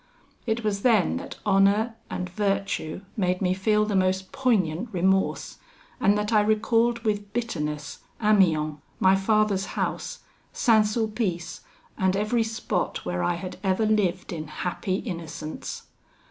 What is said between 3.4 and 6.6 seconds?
feel the most poignant remorse, and that I